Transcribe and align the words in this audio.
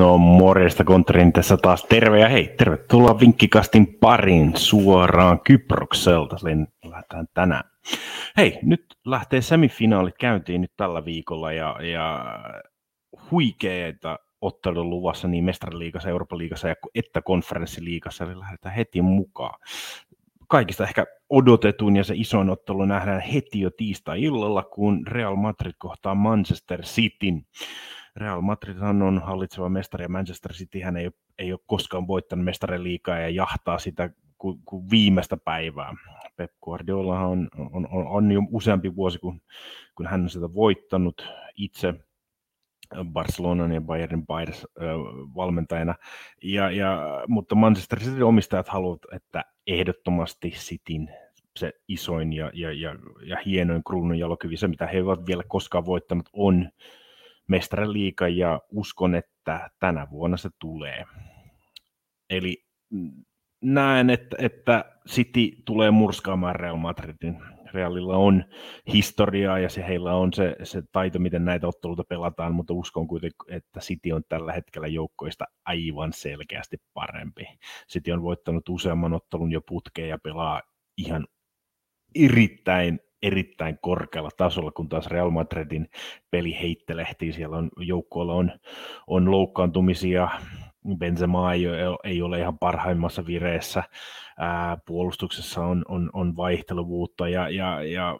No 0.00 0.18
morjesta 0.18 0.84
Kontrin 0.84 1.32
tässä 1.32 1.56
taas 1.56 1.84
terve 1.84 2.20
ja 2.20 2.28
hei, 2.28 2.54
tervetuloa 2.58 3.20
Vinkkikastin 3.20 3.98
pariin 4.00 4.56
suoraan 4.56 5.40
Kyprokselta. 5.40 6.36
Lähdetään 6.84 7.26
tänään. 7.34 7.64
Hei, 8.36 8.58
nyt 8.62 8.84
lähtee 9.06 9.40
semifinaalit 9.40 10.14
käyntiin 10.18 10.60
nyt 10.60 10.72
tällä 10.76 11.04
viikolla 11.04 11.52
ja, 11.52 11.76
ja 11.82 12.24
huikeita 13.30 14.18
ottelun 14.40 14.90
luvassa 14.90 15.28
niin 15.28 15.44
mestariliigassa, 15.44 16.08
Euroopan 16.08 16.38
liigassa 16.38 16.68
että 16.94 17.22
konferenssiliigassa, 17.22 18.24
eli 18.24 18.38
lähdetään 18.38 18.74
heti 18.74 19.02
mukaan. 19.02 19.60
Kaikista 20.48 20.84
ehkä 20.84 21.06
odotetun 21.30 21.96
ja 21.96 22.04
se 22.04 22.14
isoin 22.16 22.50
ottelu 22.50 22.84
nähdään 22.84 23.20
heti 23.20 23.60
jo 23.60 23.70
tiistai-illalla, 23.70 24.62
kun 24.62 25.06
Real 25.06 25.36
Madrid 25.36 25.74
kohtaa 25.78 26.14
Manchester 26.14 26.82
Cityn. 26.82 27.42
Real 28.16 28.40
Madrid 28.40 28.76
on 28.78 29.22
hallitseva 29.24 29.68
mestari 29.68 30.04
ja 30.04 30.08
Manchester 30.08 30.52
City 30.52 30.80
hän 30.80 30.96
ei, 30.96 31.10
ei 31.38 31.52
ole 31.52 31.60
koskaan 31.66 32.06
voittanut 32.06 32.44
mestarin 32.44 32.84
liikaa 32.84 33.18
ja 33.18 33.28
jahtaa 33.28 33.78
sitä 33.78 34.10
kuin, 34.38 34.60
kuin 34.64 34.90
viimeistä 34.90 35.36
päivää. 35.36 35.94
Pep 36.36 36.52
Guardiola 36.62 37.20
on, 37.20 37.48
on, 37.72 37.88
on, 37.90 38.06
on 38.06 38.32
jo 38.32 38.40
useampi 38.50 38.96
vuosi, 38.96 39.18
kun, 39.18 39.40
kun 39.94 40.06
hän 40.06 40.22
on 40.22 40.30
sitä 40.30 40.54
voittanut 40.54 41.28
itse 41.56 41.94
Barcelonan 43.04 43.72
ja 43.72 43.80
Bayernin 43.80 44.26
Bayers, 44.26 44.66
äh, 44.82 44.88
valmentajana. 45.34 45.94
Ja, 46.42 46.70
ja, 46.70 46.98
mutta 47.28 47.54
Manchester 47.54 48.00
City 48.00 48.22
omistajat 48.22 48.68
haluavat, 48.68 49.02
että 49.12 49.44
ehdottomasti 49.66 50.50
Cityn 50.50 51.08
se 51.56 51.72
isoin 51.88 52.32
ja, 52.32 52.50
ja, 52.54 52.72
ja, 52.72 52.96
ja 53.26 53.36
hienoin 53.46 53.84
kruunun 53.84 54.18
jalokivi, 54.18 54.56
se 54.56 54.68
mitä 54.68 54.86
he 54.86 54.96
eivät 54.96 55.26
vielä 55.26 55.42
koskaan 55.48 55.86
voittanut, 55.86 56.28
on 56.32 56.70
mestariliiga 57.50 58.28
ja 58.28 58.60
uskon, 58.70 59.14
että 59.14 59.70
tänä 59.78 60.06
vuonna 60.10 60.36
se 60.36 60.48
tulee. 60.58 61.04
Eli 62.30 62.64
näen, 63.62 64.10
että, 64.10 64.36
että 64.38 64.84
City 65.08 65.62
tulee 65.64 65.90
murskaamaan 65.90 66.56
Real 66.56 66.76
Madridin. 66.76 67.42
Realilla 67.74 68.16
on 68.16 68.44
historiaa 68.92 69.58
ja 69.58 69.68
se, 69.68 69.86
heillä 69.86 70.14
on 70.14 70.32
se, 70.32 70.56
se 70.62 70.82
taito, 70.92 71.18
miten 71.18 71.44
näitä 71.44 71.66
otteluita 71.66 72.04
pelataan, 72.04 72.54
mutta 72.54 72.74
uskon 72.74 73.08
kuitenkin, 73.08 73.54
että 73.54 73.80
City 73.80 74.12
on 74.12 74.22
tällä 74.28 74.52
hetkellä 74.52 74.88
joukkoista 74.88 75.44
aivan 75.64 76.12
selkeästi 76.12 76.76
parempi. 76.94 77.46
City 77.92 78.10
on 78.10 78.22
voittanut 78.22 78.68
useamman 78.68 79.12
ottelun 79.12 79.52
jo 79.52 79.60
putkeen 79.60 80.08
ja 80.08 80.18
pelaa 80.18 80.62
ihan 80.96 81.26
erittäin 82.14 83.00
erittäin 83.22 83.78
korkealla 83.82 84.30
tasolla, 84.36 84.70
kun 84.70 84.88
taas 84.88 85.06
Real 85.06 85.30
Madridin 85.30 85.88
peli 86.30 86.58
heittelehtii. 86.62 87.32
Siellä 87.32 87.56
on 87.56 87.70
joukkueella 87.76 88.34
on, 88.34 88.52
on 89.06 89.30
loukkaantumisia, 89.30 90.28
Benzema 90.98 91.52
ei, 91.52 91.64
ei 92.04 92.22
ole 92.22 92.38
ihan 92.38 92.58
parhaimmassa 92.58 93.26
vireessä, 93.26 93.82
ää, 94.38 94.78
puolustuksessa 94.86 95.64
on, 95.64 95.84
on, 95.88 96.10
on 96.12 96.36
vaihteluvuutta 96.36 97.28
ja, 97.28 97.48
ja, 97.48 97.82
ja 97.82 98.18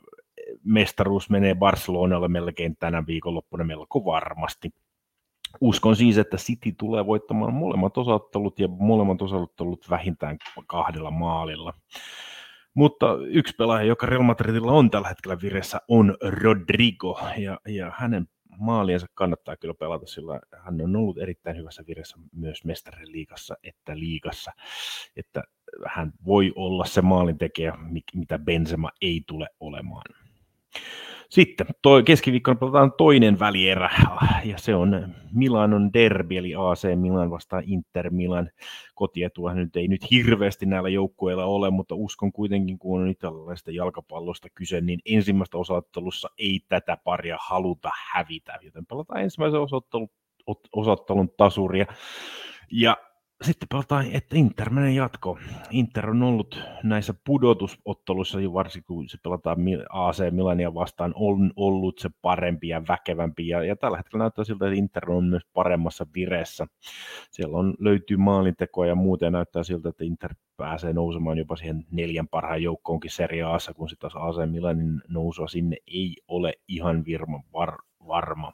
mestaruus 0.65 1.31
menee 1.31 1.55
Barcelonalle 1.55 2.29
melkein 2.29 2.77
tänä 2.77 3.07
viikonloppuna 3.07 3.65
melko 3.65 4.05
varmasti. 4.05 4.71
Uskon 5.61 5.97
siis, 5.97 6.19
että 6.19 6.37
City 6.37 6.73
tulee 6.73 7.07
voittamaan 7.07 7.55
molemmat 7.55 7.99
osattelut 7.99 8.59
ja 8.59 8.69
molemmat 8.69 9.23
osattelut 9.23 9.91
vähintään 9.91 10.39
kahdella 10.67 11.11
maalilla. 11.11 11.75
Mutta 12.75 13.17
yksi 13.27 13.55
pelaaja, 13.59 13.87
joka 13.87 14.07
Real 14.07 14.23
Madridilla 14.23 14.73
on 14.73 14.91
tällä 14.91 15.09
hetkellä 15.09 15.37
viressä, 15.43 15.81
on 15.89 16.17
Rodrigo, 16.23 17.21
ja, 17.37 17.61
ja 17.69 17.93
hänen 17.97 18.27
maaliensa 18.59 19.07
kannattaa 19.15 19.57
kyllä 19.57 19.75
pelata, 19.75 20.07
sillä 20.07 20.41
hän 20.65 20.81
on 20.81 20.97
ollut 20.97 21.19
erittäin 21.19 21.57
hyvässä 21.57 21.85
viressä 21.87 22.17
myös 22.33 22.65
mestarin 22.65 23.13
liigassa 23.13 23.55
että 23.63 23.99
liigassa, 23.99 24.53
että 25.17 25.43
hän 25.87 26.13
voi 26.27 26.53
olla 26.55 26.85
se 26.85 27.03
maalintekijä, 27.03 27.75
mitä 28.15 28.39
Benzema 28.39 28.91
ei 29.01 29.23
tule 29.27 29.49
olemaan. 29.61 30.05
Sitten 31.31 31.67
toi, 31.83 32.03
keskiviikkona 32.03 32.59
pelataan 32.59 32.93
toinen 32.93 33.39
välierä, 33.39 33.91
ja 34.45 34.59
se 34.59 34.75
on 34.75 35.15
Milanon 35.33 35.93
derby, 35.93 36.37
eli 36.37 36.55
AC 36.55 36.97
Milan 36.97 37.31
vastaan 37.31 37.65
Inter 37.67 38.11
Milan. 38.11 38.51
Kotietua 38.95 39.55
nyt 39.55 39.77
ei 39.77 39.89
nyt 39.89 40.11
hirveästi 40.11 40.67
näillä 40.67 40.89
joukkueilla 40.89 41.45
ole, 41.45 41.71
mutta 41.71 41.95
uskon 41.95 42.33
kuitenkin, 42.33 42.79
kun 42.79 43.03
on 43.03 43.09
italialaisesta 43.09 43.71
jalkapallosta 43.71 44.49
kyse, 44.55 44.81
niin 44.81 45.01
ensimmäistä 45.07 45.59
osattelussa 45.59 46.31
ei 46.39 46.61
tätä 46.69 46.97
paria 47.05 47.37
haluta 47.41 47.91
hävitä, 48.13 48.59
joten 48.63 48.87
pelataan 48.87 49.23
ensimmäisen 49.23 49.61
osattelun, 49.61 50.09
osattelun 50.73 51.31
tasuria. 51.37 51.87
Ja 52.71 52.97
sitten 53.45 53.69
pelataan, 53.69 54.07
että 54.13 54.37
Inter 54.37 54.71
menee 54.71 54.93
jatko. 54.93 55.39
Inter 55.71 56.11
on 56.11 56.23
ollut 56.23 56.63
näissä 56.83 57.15
pudotusotteluissa, 57.25 58.39
varsinkin 58.53 58.87
kun 58.87 59.09
se 59.09 59.19
pelataan 59.23 59.59
AC 59.89 60.31
Milania 60.31 60.75
vastaan, 60.75 61.13
on 61.17 61.53
ollut 61.57 61.99
se 61.99 62.11
parempi 62.23 62.69
ja 62.69 62.83
väkevämpi. 62.89 63.49
Ja, 63.49 63.65
ja 63.65 63.77
tällä 63.77 63.97
hetkellä 63.97 64.23
näyttää 64.23 64.45
siltä, 64.45 64.67
että 64.67 64.79
Inter 64.79 65.11
on 65.11 65.25
myös 65.25 65.43
paremmassa 65.53 66.07
vireessä. 66.15 66.67
Siellä 67.31 67.59
on, 67.59 67.75
löytyy 67.79 68.17
maalintekoa 68.17 68.87
ja 68.87 68.95
muuten 68.95 69.27
ja 69.27 69.31
näyttää 69.31 69.63
siltä, 69.63 69.89
että 69.89 70.05
Inter 70.05 70.35
pääsee 70.57 70.93
nousemaan 70.93 71.39
jopa 71.39 71.57
siihen 71.57 71.87
neljän 71.91 72.29
parhaan 72.29 72.63
joukkoonkin 72.63 73.11
Serie 73.11 73.43
Assa, 73.43 73.75
kun 73.75 73.89
sitten 73.89 74.11
taas 74.11 74.25
AC 74.25 74.51
Milanin 74.51 75.03
nousua 75.09 75.49
sinne 75.49 75.77
ei 75.87 76.17
ole 76.29 76.55
ihan 76.69 77.05
virma, 77.05 77.43
var, 77.53 77.79
varma. 78.07 78.53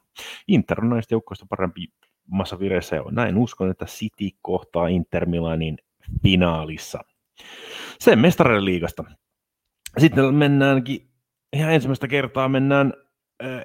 Inter 0.49 0.81
on 0.81 0.91
näistä 0.91 1.15
joukkoista 1.15 1.47
parempi 1.51 1.87
paremmassa 2.31 2.59
vireessä. 2.59 2.97
Ja 2.97 3.05
näin 3.11 3.37
uskon, 3.37 3.71
että 3.71 3.85
City 3.85 4.37
kohtaa 4.43 4.89
Inter 4.89 5.27
Milanin 5.27 5.79
finaalissa. 6.23 7.05
Sen 7.99 8.19
mestareiden 8.19 8.65
liigasta. 8.65 9.05
Sitten 9.99 10.35
mennäänkin 10.35 11.09
ihan 11.53 11.73
ensimmäistä 11.73 12.09
kertaa 12.09 12.49
mennään 12.49 12.93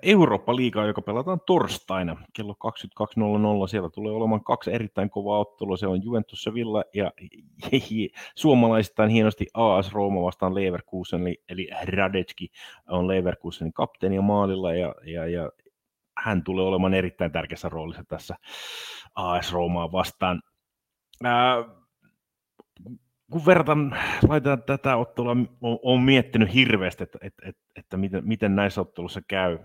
Eurooppa-liigaa, 0.02 0.86
joka 0.86 1.02
pelataan 1.02 1.42
torstaina 1.46 2.18
kello 2.34 2.56
22.00. 3.64 3.68
Siellä 3.68 3.90
tulee 3.90 4.12
olemaan 4.12 4.44
kaksi 4.44 4.74
erittäin 4.74 5.10
kovaa 5.10 5.40
ottelua. 5.40 5.78
Se 5.78 5.88
on 5.88 6.04
Juventus 6.04 6.44
Sevilla 6.44 6.84
ja 6.94 7.12
suomalaisittain 8.36 9.10
hienosti 9.10 9.48
AS 9.54 9.94
Rooma 9.94 10.22
vastaan 10.22 10.56
Leverkusen, 10.56 11.22
eli, 11.22 11.42
eli 11.50 11.70
Radetski 11.86 12.52
on 12.90 13.08
Leverkusenin 13.08 13.74
kapteeni 13.74 14.16
ja 14.16 14.22
maalilla 14.22 14.74
ja, 14.74 14.96
ja, 15.06 15.28
ja 15.28 15.52
hän 16.22 16.44
tulee 16.44 16.66
olemaan 16.66 16.94
erittäin 16.94 17.32
tärkeässä 17.32 17.70
roolissa 17.70 18.04
tässä 18.08 18.36
AS 19.16 19.54
Roomaa 19.54 19.92
vastaan. 19.92 20.42
Ää, 21.24 21.56
kun 23.32 23.46
verran 23.46 23.98
laitetaan 24.28 24.64
tätä 24.64 24.96
ottelua, 24.96 25.36
on 25.84 26.02
miettinyt 26.02 26.54
hirveästi, 26.54 27.04
että, 27.04 27.20
että, 27.22 27.50
että, 27.50 27.62
että 27.76 27.98
miten, 27.98 28.28
miten 28.28 28.56
näissä 28.56 28.82
ottelussa 28.82 29.22
käy, 29.28 29.60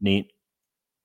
niin 0.00 0.28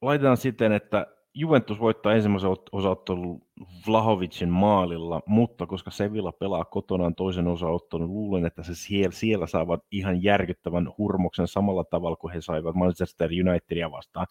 laitetaan 0.01 0.38
siten, 0.38 0.72
että 0.72 1.07
Juventus 1.35 1.79
voittaa 1.79 2.13
ensimmäisen 2.13 2.49
osaottelun 2.71 3.41
Vlahovicin 3.88 4.49
maalilla, 4.49 5.21
mutta 5.25 5.66
koska 5.66 5.91
Sevilla 5.91 6.31
pelaa 6.31 6.66
kotonaan 6.66 7.16
toisen 7.16 7.47
osaottelun, 7.47 8.13
luulen, 8.13 8.45
että 8.45 8.63
se 8.63 8.75
siellä, 8.75 9.11
siellä 9.11 9.47
saavat 9.47 9.83
ihan 9.91 10.23
järkyttävän 10.23 10.89
hurmoksen 10.97 11.47
samalla 11.47 11.83
tavalla 11.83 12.16
kuin 12.16 12.33
he 12.33 12.41
saivat 12.41 12.75
Manchester 12.75 13.29
Unitedia 13.47 13.91
vastaan. 13.91 14.27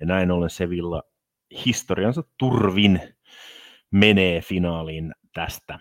Ja 0.00 0.06
näin 0.06 0.30
ollen 0.30 0.50
Sevilla 0.50 1.02
historiansa 1.66 2.22
turvin 2.38 3.00
menee 3.90 4.40
finaaliin 4.40 5.12
tästä. 5.34 5.78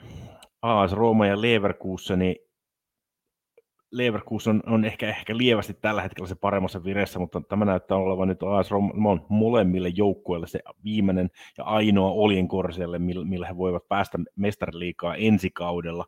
AS 0.62 0.94
Rooma 0.94 1.28
ja 1.28 1.42
Leverkusen 1.42 2.22
Leverkusen 3.92 4.62
on, 4.66 4.74
on 4.74 4.86
ehkä, 4.86 5.10
ehkä 5.10 5.38
lievästi 5.38 5.74
tällä 5.74 6.02
hetkellä 6.02 6.28
se 6.28 6.36
paremmassa 6.36 6.84
vireessä, 6.84 7.20
mutta 7.20 7.42
tämä 7.42 7.66
näyttää 7.66 7.98
olevan 7.98 8.28
nyt 8.28 8.44
AS 8.44 8.72
Roman 8.72 9.26
molemmille 9.30 9.90
joukkueille 9.90 10.48
se 10.48 10.60
viimeinen 10.84 11.30
ja 11.58 11.64
ainoa 11.64 12.12
oljenkorselle, 12.12 13.00
millä, 13.00 13.48
he 13.48 13.58
voivat 13.58 13.88
päästä 13.88 14.18
mestariliikaa 14.36 15.16
ensi 15.16 15.50
kaudella. 15.50 16.06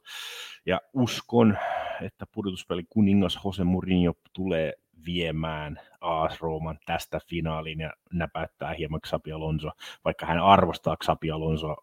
Ja 0.65 0.81
uskon, 0.93 1.57
että 2.01 2.25
pudotuspeli 2.31 2.83
kuningas 2.89 3.39
Jose 3.45 3.63
Mourinho 3.63 4.13
tulee 4.33 4.73
viemään 5.05 5.79
AS 6.01 6.41
Rooman 6.41 6.79
tästä 6.85 7.19
finaaliin 7.29 7.79
ja 7.79 7.93
näpäyttää 8.13 8.73
hieman 8.73 8.99
Xabi 9.07 9.31
Alonso, 9.31 9.71
vaikka 10.05 10.25
hän 10.25 10.39
arvostaa 10.39 10.97
Xabi 11.03 11.31
Alonsoa 11.31 11.75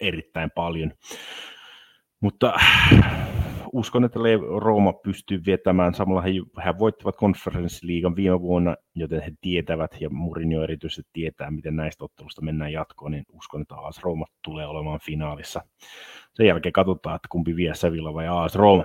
erittäin 0.00 0.50
paljon. 0.54 0.92
Mutta 2.20 2.52
uskon, 3.76 4.04
että 4.04 4.18
Rooma 4.58 4.92
pystyy 4.92 5.42
vietämään. 5.46 5.94
Samalla 5.94 6.22
he, 6.22 6.30
he 6.64 6.78
voittivat 6.78 7.16
konferenssiliigan 7.16 8.16
viime 8.16 8.40
vuonna, 8.40 8.76
joten 8.94 9.22
he 9.22 9.32
tietävät, 9.40 9.96
ja 10.00 10.10
Mourinho 10.10 10.62
erityisesti 10.62 11.10
tietää, 11.12 11.50
miten 11.50 11.76
näistä 11.76 12.04
ottelusta 12.04 12.42
mennään 12.42 12.72
jatkoon, 12.72 13.10
niin 13.12 13.24
uskon, 13.32 13.62
että 13.62 13.74
AS 13.74 14.02
Rooma 14.02 14.26
tulee 14.44 14.66
olemaan 14.66 15.00
finaalissa. 15.02 15.60
Sen 16.34 16.46
jälkeen 16.46 16.72
katsotaan, 16.72 17.16
että 17.16 17.28
kumpi 17.30 17.56
vie 17.56 17.74
Sevilla 17.74 18.14
vai 18.14 18.26
AS 18.28 18.54
Rooma. 18.54 18.84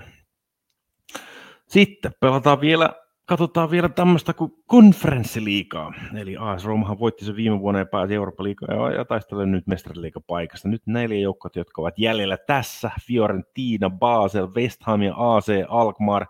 Sitten 1.67 2.11
pelataan 2.19 2.61
vielä 2.61 2.89
katsotaan 3.31 3.71
vielä 3.71 3.89
tämmöistä 3.89 4.33
kuin 4.33 4.51
konferenssiliikaa. 4.65 5.93
Eli 6.17 6.35
AS 6.39 6.65
Romahan 6.65 6.99
voitti 6.99 7.25
se 7.25 7.35
viime 7.35 7.59
vuonna 7.59 7.79
ja 7.79 7.85
pääsi 7.85 8.13
Eurooppa-liigaan 8.13 8.77
ja, 8.77 8.91
ja 8.91 9.05
taistelee 9.05 9.45
nyt 9.45 9.67
mestariliikapaikasta. 9.67 10.67
Nyt 10.67 10.81
neljä 10.85 11.19
joukkoa, 11.19 11.51
jotka 11.55 11.81
ovat 11.81 11.99
jäljellä 11.99 12.37
tässä. 12.37 12.91
Fiorentina, 13.07 13.89
Basel, 13.89 14.47
West 14.55 14.83
Ham 14.83 15.01
ja 15.01 15.13
AC 15.17 15.47
Alkmaar. 15.67 16.25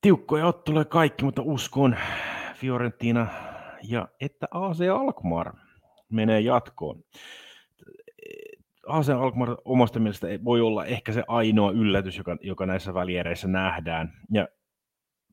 Tiukkoja 0.00 0.46
otteluja 0.46 0.84
kaikki, 0.84 1.24
mutta 1.24 1.42
uskon 1.42 1.96
Fiorentina 2.54 3.26
ja 3.82 4.08
että 4.20 4.46
AC 4.50 4.80
Alkmaar 4.92 5.52
menee 6.08 6.40
jatkoon. 6.40 7.02
AC 8.88 9.08
Alkmaar 9.08 9.56
omasta 9.64 10.00
mielestä 10.00 10.26
voi 10.44 10.60
olla 10.60 10.84
ehkä 10.84 11.12
se 11.12 11.24
ainoa 11.28 11.70
yllätys, 11.70 12.18
joka, 12.18 12.36
joka 12.40 12.66
näissä 12.66 12.94
väliereissä 12.94 13.48
nähdään. 13.48 14.12
Ja 14.32 14.48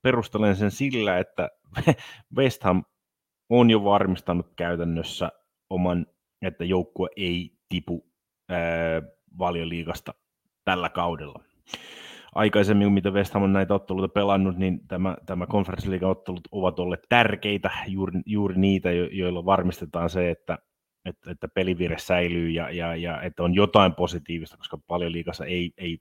perustelen 0.02 0.56
sen 0.56 0.72
sillä, 0.72 1.18
että 1.18 1.50
West 2.38 2.64
Ham 2.64 2.84
on 3.50 3.70
jo 3.70 3.84
varmistanut 3.84 4.48
käytännössä 4.56 5.32
oman, 5.70 6.06
että 6.42 6.66
joukkue 6.66 7.10
ei 7.16 7.52
tipu 7.70 8.06
ää, 8.50 9.02
valioliigasta 9.38 10.14
tällä 10.66 10.90
kaudella. 10.90 11.44
Aikaisemmin, 12.36 12.92
mitä 12.92 13.12
West 13.12 13.34
Ham 13.34 13.44
on 13.44 13.54
näitä 13.54 13.74
otteluita 13.74 14.14
pelannut, 14.14 14.58
niin 14.58 14.88
tämä, 14.88 15.18
tämä 15.26 15.48
konferenssiliiga-ottelut 15.48 16.48
ovat 16.52 16.80
olleet 16.80 17.04
tärkeitä, 17.10 17.72
juuri, 17.88 18.22
juuri 18.26 18.56
niitä, 18.58 18.92
joilla 18.92 19.46
varmistetaan 19.46 20.10
se, 20.10 20.30
että 20.30 20.58
että, 21.06 21.32
että 21.32 21.48
pelivire 21.48 21.98
säilyy 21.98 22.50
ja, 22.50 22.70
ja, 22.70 22.96
ja 22.96 23.22
että 23.22 23.44
on 23.44 23.56
jotain 23.56 23.96
positiivista, 23.96 24.58
koska 24.58 24.78
paljon 24.88 25.12
liikassa 25.12 25.46
ei, 25.46 25.72
ei 25.78 25.98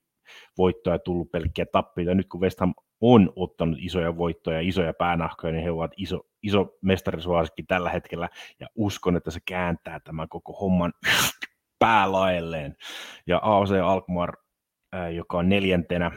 voittoja 0.59 0.99
tullut 0.99 1.31
pelkkiä 1.31 1.67
tappia. 1.67 2.15
Nyt 2.15 2.29
kun 2.29 2.41
West 2.41 2.61
Ham 2.61 2.75
on 3.01 3.33
ottanut 3.37 3.79
isoja 3.81 4.17
voittoja, 4.17 4.61
isoja 4.61 4.95
päänahkoja, 4.95 5.53
niin 5.53 5.65
he 5.65 5.71
ovat 5.71 5.93
iso, 5.97 6.21
iso 6.43 6.77
mestarisuosikki 6.83 7.63
tällä 7.63 7.91
hetkellä, 7.91 8.29
ja 8.61 8.67
uskon, 8.75 9.17
että 9.17 9.31
se 9.31 9.41
kääntää 9.45 10.01
tämän 10.01 10.29
koko 10.29 10.53
homman 10.53 10.93
päälaelleen. 11.79 12.77
Ja 13.27 13.41
AOC 13.43 13.71
Alkmaar, 13.71 14.37
joka 15.15 15.39
on 15.39 15.49
neljäntenä, 15.49 16.11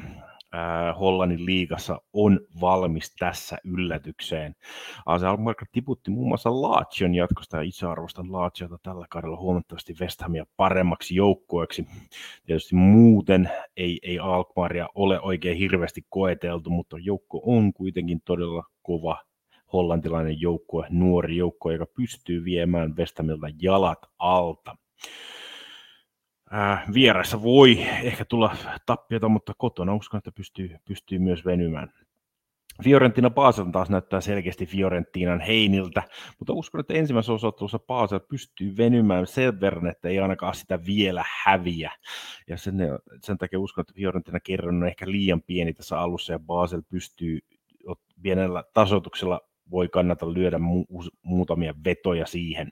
äh, 0.57 0.99
Hollannin 0.99 1.45
liigassa 1.45 2.01
on 2.13 2.39
valmis 2.61 3.15
tässä 3.19 3.57
yllätykseen. 3.63 4.55
AC 5.05 5.23
Alkmaar 5.23 5.55
tiputti 5.71 6.11
muun 6.11 6.27
muassa 6.27 6.61
Laatsion 6.61 7.15
jatkosta 7.15 7.57
ja 7.57 7.63
itse 7.63 7.85
arvostan 7.87 8.31
Laatsiota 8.31 8.77
tällä 8.83 9.05
kaudella 9.09 9.37
huomattavasti 9.37 9.95
West 10.01 10.21
Hamia 10.21 10.45
paremmaksi 10.57 11.15
joukkueeksi. 11.15 11.87
Tietysti 12.45 12.75
muuten 12.75 13.49
ei, 13.77 13.99
ei 14.03 14.19
Alkmaaria 14.19 14.87
ole 14.95 15.21
oikein 15.21 15.57
hirveästi 15.57 16.05
koeteltu, 16.09 16.69
mutta 16.69 16.97
joukko 16.99 17.41
on 17.45 17.73
kuitenkin 17.73 18.21
todella 18.25 18.63
kova 18.81 19.27
hollantilainen 19.73 20.41
joukkue, 20.41 20.87
nuori 20.89 21.37
joukkue, 21.37 21.73
joka 21.73 21.85
pystyy 21.85 22.43
viemään 22.43 22.95
West 22.95 23.17
Hamilta 23.17 23.47
jalat 23.61 23.99
alta. 24.19 24.77
Äh, 26.53 26.93
vieraissa 26.93 27.41
voi 27.41 27.81
ehkä 28.03 28.25
tulla 28.25 28.55
tappiota, 28.85 29.29
mutta 29.29 29.53
kotona 29.57 29.95
uskon, 29.95 30.17
että 30.17 30.31
pystyy, 30.31 30.77
pystyy 30.85 31.19
myös 31.19 31.45
venymään. 31.45 31.93
Fiorentina 32.83 33.29
Basel 33.29 33.65
taas 33.65 33.89
näyttää 33.89 34.21
selkeästi 34.21 34.65
Fiorentinan 34.65 35.39
heiniltä, 35.39 36.03
mutta 36.39 36.53
uskon, 36.53 36.81
että 36.81 36.93
ensimmäisessä 36.93 37.33
osoittelussa 37.33 37.79
Basel 37.79 38.19
pystyy 38.19 38.77
venymään 38.77 39.27
sen 39.27 39.59
verran, 39.59 39.87
että 39.87 40.09
ei 40.09 40.19
ainakaan 40.19 40.55
sitä 40.55 40.85
vielä 40.85 41.23
häviä. 41.43 41.91
Ja 42.47 42.57
sen, 42.57 42.75
sen 43.23 43.37
takia 43.37 43.59
uskon, 43.59 43.81
että 43.81 43.93
Fiorentina 43.95 44.39
kerran 44.39 44.75
on 44.75 44.87
ehkä 44.87 45.11
liian 45.11 45.41
pieni 45.41 45.73
tässä 45.73 45.99
alussa 45.99 46.33
ja 46.33 46.39
Basel 46.39 46.81
pystyy 46.89 47.39
pienellä 48.21 48.63
tasoituksella 48.73 49.41
voi 49.71 49.89
kannata 49.89 50.33
lyödä 50.33 50.57
mu- 50.57 51.09
muutamia 51.23 51.73
vetoja 51.85 52.25
siihen 52.25 52.71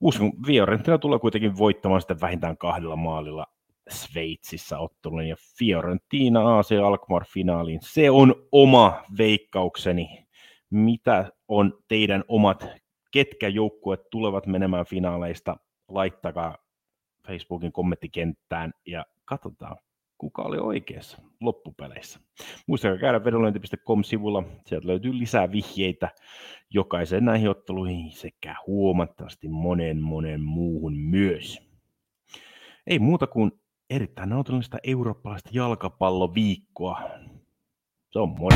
uskon, 0.00 0.32
Fiorentina 0.46 0.98
tulee 0.98 1.18
kuitenkin 1.18 1.58
voittamaan 1.58 2.00
sitten 2.00 2.20
vähintään 2.20 2.58
kahdella 2.58 2.96
maalilla 2.96 3.46
Sveitsissä 3.88 4.78
ottelun 4.78 5.28
ja 5.28 5.36
Fiorentina 5.58 6.58
AC 6.58 6.72
Alkmaar 6.84 7.24
finaaliin. 7.24 7.80
Se 7.82 8.10
on 8.10 8.34
oma 8.52 9.02
veikkaukseni. 9.18 10.26
Mitä 10.70 11.32
on 11.48 11.78
teidän 11.88 12.24
omat, 12.28 12.66
ketkä 13.10 13.48
joukkueet 13.48 14.00
tulevat 14.10 14.46
menemään 14.46 14.86
finaaleista? 14.86 15.56
Laittakaa 15.88 16.56
Facebookin 17.26 17.72
kommenttikenttään 17.72 18.72
ja 18.86 19.06
katsotaan, 19.24 19.76
kuka 20.18 20.42
oli 20.42 20.58
oikeassa 20.58 21.18
loppupeleissä. 21.40 22.20
Muistakaa 22.66 22.98
käydä 22.98 23.24
vedonlyönti.com-sivulla, 23.24 24.42
sieltä 24.66 24.86
löytyy 24.86 25.18
lisää 25.18 25.52
vihjeitä 25.52 26.08
jokaisen 26.70 27.24
näihin 27.24 27.50
otteluihin 27.50 28.10
sekä 28.10 28.56
huomattavasti 28.66 29.48
monen 29.48 30.02
monen 30.02 30.40
muuhun 30.40 30.96
myös. 30.96 31.68
Ei 32.86 32.98
muuta 32.98 33.26
kuin 33.26 33.52
erittäin 33.90 34.28
nautinnollista 34.28 34.78
eurooppalaista 34.82 35.50
jalkapalloviikkoa. 35.52 37.00
Se 38.10 38.18
on 38.18 38.28
moi. 38.28 38.50